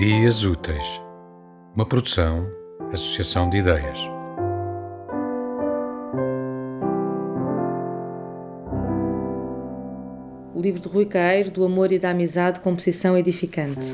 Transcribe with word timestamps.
Dias 0.00 0.44
Úteis, 0.44 1.02
uma 1.76 1.84
produção, 1.84 2.50
associação 2.90 3.50
de 3.50 3.58
ideias. 3.58 3.98
O 10.54 10.58
livro 10.58 10.80
de 10.80 10.88
Rui 10.88 11.04
Caeiro, 11.04 11.50
do 11.50 11.66
amor 11.66 11.92
e 11.92 11.98
da 11.98 12.12
amizade, 12.12 12.60
composição 12.60 13.14
edificante. 13.14 13.86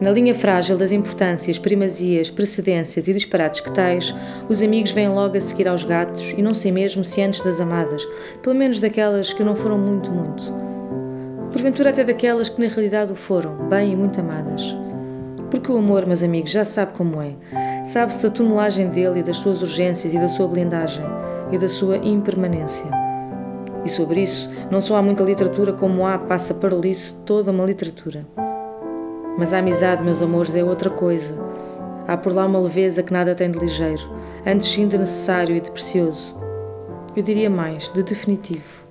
Na 0.00 0.12
linha 0.12 0.32
frágil 0.32 0.78
das 0.78 0.92
importâncias, 0.92 1.58
primazias, 1.58 2.30
precedências 2.30 3.08
e 3.08 3.12
disparates 3.12 3.62
que 3.62 3.72
tais, 3.72 4.14
os 4.48 4.62
amigos 4.62 4.92
vêm 4.92 5.08
logo 5.08 5.36
a 5.36 5.40
seguir 5.40 5.66
aos 5.66 5.82
gatos 5.82 6.30
e 6.38 6.40
não 6.40 6.54
sei 6.54 6.70
mesmo 6.70 7.02
se 7.02 7.20
antes 7.20 7.40
das 7.40 7.60
amadas, 7.60 8.06
pelo 8.44 8.54
menos 8.54 8.78
daquelas 8.78 9.32
que 9.32 9.42
não 9.42 9.56
foram 9.56 9.76
muito, 9.76 10.12
muito. 10.12 10.54
Porventura 11.50 11.90
até 11.90 12.04
daquelas 12.04 12.48
que 12.48 12.60
na 12.60 12.68
realidade 12.68 13.12
o 13.12 13.16
foram, 13.16 13.68
bem 13.68 13.92
e 13.92 13.96
muito 13.96 14.20
amadas. 14.20 14.84
Porque 15.54 15.70
o 15.70 15.78
amor, 15.78 16.04
meus 16.04 16.20
amigos, 16.20 16.50
já 16.50 16.64
sabe 16.64 16.94
como 16.94 17.22
é. 17.22 17.30
Sabe-se 17.84 18.20
da 18.24 18.28
tonelagem 18.28 18.88
dele 18.88 19.20
e 19.20 19.22
das 19.22 19.36
suas 19.36 19.62
urgências 19.62 20.12
e 20.12 20.18
da 20.18 20.26
sua 20.26 20.48
blindagem 20.48 21.04
e 21.52 21.56
da 21.56 21.68
sua 21.68 21.96
impermanência. 21.96 22.84
E 23.84 23.88
sobre 23.88 24.20
isso, 24.20 24.50
não 24.68 24.80
só 24.80 24.96
há 24.96 25.02
muita 25.02 25.22
literatura 25.22 25.72
como 25.72 26.04
há, 26.04 26.18
passa 26.18 26.52
parolice, 26.52 27.14
toda 27.24 27.52
uma 27.52 27.64
literatura. 27.64 28.26
Mas 29.38 29.52
a 29.52 29.58
amizade, 29.58 30.02
meus 30.02 30.20
amores, 30.20 30.56
é 30.56 30.64
outra 30.64 30.90
coisa. 30.90 31.38
Há 32.08 32.16
por 32.16 32.34
lá 32.34 32.46
uma 32.46 32.58
leveza 32.58 33.04
que 33.04 33.12
nada 33.12 33.32
tem 33.32 33.48
de 33.48 33.58
ligeiro, 33.60 34.02
antes 34.44 34.68
sim 34.68 34.88
de 34.88 34.98
necessário 34.98 35.54
e 35.54 35.60
de 35.60 35.70
precioso. 35.70 36.36
Eu 37.14 37.22
diria 37.22 37.48
mais, 37.48 37.92
de 37.92 38.02
definitivo. 38.02 38.84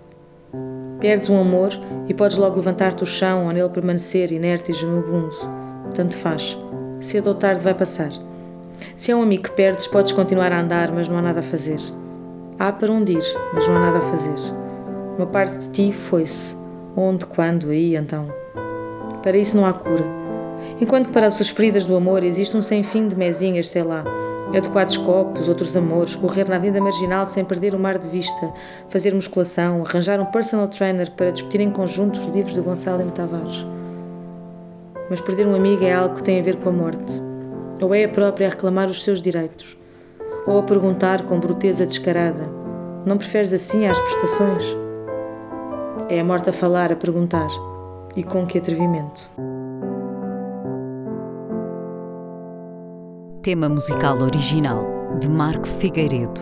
Perdes 1.01 1.29
um 1.29 1.41
amor 1.41 1.71
e 2.07 2.13
podes 2.13 2.37
logo 2.37 2.55
levantar-te 2.55 2.99
do 2.99 3.05
chão 3.05 3.47
ou 3.47 3.51
nele 3.51 3.67
permanecer 3.67 4.31
inerte 4.31 4.71
e 4.71 4.73
gemebundo. 4.73 5.62
Tanto 5.93 6.17
faz. 6.17 6.57
Cedo 6.99 7.27
ou 7.27 7.35
tarde 7.35 7.61
vai 7.61 7.73
passar. 7.73 8.11
Se 8.95 9.11
é 9.11 9.15
um 9.15 9.21
amigo 9.21 9.43
que 9.43 9.51
perdes, 9.51 9.87
podes 9.87 10.11
continuar 10.11 10.51
a 10.51 10.59
andar, 10.59 10.91
mas 10.91 11.07
não 11.07 11.17
há 11.17 11.21
nada 11.21 11.41
a 11.41 11.43
fazer. 11.43 11.79
Há 12.57 12.71
para 12.71 12.91
onde 12.91 13.13
ir, 13.13 13.23
mas 13.53 13.67
não 13.67 13.75
há 13.75 13.79
nada 13.79 13.97
a 13.99 14.01
fazer. 14.01 14.53
Uma 15.17 15.27
parte 15.27 15.57
de 15.57 15.69
ti 15.69 15.91
foi-se. 15.91 16.55
Onde, 16.95 17.25
quando, 17.25 17.69
aí, 17.69 17.95
então. 17.95 18.27
Para 19.21 19.37
isso 19.37 19.55
não 19.55 19.65
há 19.65 19.73
cura. 19.73 20.03
Enquanto 20.79 21.07
que 21.07 21.13
para 21.13 21.27
as 21.27 21.49
feridas 21.49 21.85
do 21.85 21.95
amor 21.95 22.23
existe 22.23 22.55
um 22.55 22.61
sem 22.61 22.83
fim 22.83 23.07
de 23.07 23.15
mesinhas, 23.15 23.67
sei 23.67 23.83
lá, 23.83 24.03
adequados 24.47 24.97
copos, 24.97 25.47
outros 25.47 25.75
amores, 25.75 26.15
correr 26.15 26.47
na 26.47 26.57
vida 26.57 26.81
marginal 26.81 27.25
sem 27.25 27.43
perder 27.43 27.73
o 27.73 27.79
mar 27.79 27.97
de 27.97 28.07
vista, 28.07 28.53
fazer 28.89 29.13
musculação, 29.13 29.83
arranjar 29.85 30.19
um 30.19 30.25
personal 30.25 30.67
trainer 30.67 31.11
para 31.11 31.31
discutir 31.31 31.61
em 31.61 31.71
conjunto 31.71 32.19
os 32.19 32.25
livros 32.27 32.53
de 32.53 32.61
Gonçalo 32.61 33.01
M. 33.01 33.11
Tavares. 33.11 33.82
Mas 35.09 35.19
perder 35.21 35.45
um 35.47 35.55
amigo 35.55 35.83
é 35.83 35.93
algo 35.93 36.15
que 36.15 36.23
tem 36.23 36.39
a 36.39 36.43
ver 36.43 36.57
com 36.57 36.69
a 36.69 36.71
morte. 36.71 37.21
Ou 37.81 37.93
é 37.93 38.05
a 38.05 38.09
própria 38.09 38.47
a 38.47 38.49
reclamar 38.49 38.89
os 38.89 39.03
seus 39.03 39.21
direitos, 39.21 39.77
ou 40.47 40.59
a 40.59 40.63
perguntar 40.63 41.23
com 41.23 41.39
bruteza 41.39 41.85
descarada: 41.85 42.49
Não 43.05 43.17
preferes 43.17 43.53
assim 43.53 43.85
às 43.87 43.99
prestações? 43.99 44.65
É 46.09 46.19
a 46.19 46.23
morte 46.23 46.49
a 46.49 46.53
falar, 46.53 46.91
a 46.91 46.95
perguntar. 46.95 47.49
E 48.15 48.23
com 48.23 48.45
que 48.45 48.57
atrevimento? 48.57 49.29
Tema 53.41 53.67
musical 53.67 54.17
original 54.21 55.17
de 55.19 55.29
Marco 55.29 55.67
Figueiredo, 55.67 56.39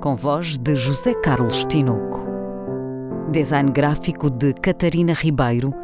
com 0.00 0.16
voz 0.16 0.56
de 0.56 0.74
José 0.76 1.12
Carlos 1.14 1.66
Tinoco. 1.66 2.24
Design 3.30 3.70
gráfico 3.70 4.30
de 4.30 4.54
Catarina 4.54 5.12
Ribeiro. 5.12 5.83